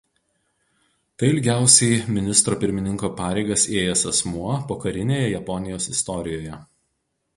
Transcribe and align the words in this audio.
Tai 1.17 1.27
ilgiausiai 1.33 1.99
ministro 2.15 2.57
pirmininko 2.63 3.11
pareigas 3.19 3.67
ėjęs 3.77 4.07
asmuo 4.13 4.57
pokarinėje 4.73 5.29
Japonijos 5.37 5.91
istorijoje. 5.95 6.59